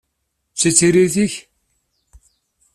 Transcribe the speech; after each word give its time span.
D 0.53 0.57
ta 0.59 0.65
i 0.69 0.71
d 0.71 0.75
tiririt-ik? 0.77 1.33